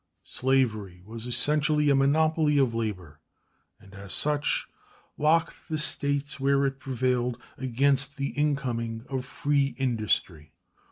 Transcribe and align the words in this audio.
Slavery 0.23 1.03
was 1.05 1.27
essentially 1.27 1.91
a 1.91 1.95
monopoly 1.95 2.57
of 2.57 2.73
labor, 2.73 3.19
and 3.79 3.93
as 3.93 4.13
such 4.15 4.65
locked 5.15 5.69
the 5.69 5.77
States 5.77 6.39
where 6.39 6.65
it 6.65 6.79
prevailed 6.79 7.39
against 7.55 8.17
the 8.17 8.29
incoming 8.29 9.05
of 9.09 9.25
free 9.25 9.75
industry. 9.77 10.53